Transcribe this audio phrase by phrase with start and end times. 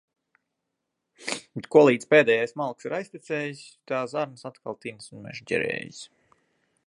[1.57, 3.61] Bet kolīdz pēdējais malks ir aiztecējis,
[3.93, 6.03] tā zarnas atkal tinas un mežģerējas.